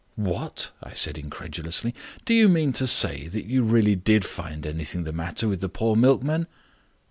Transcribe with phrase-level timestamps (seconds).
[0.15, 1.93] "What?" I said incredulously,
[2.25, 5.69] "do you mean to say that you really did find anything the matter with the
[5.69, 6.47] poor milkman?"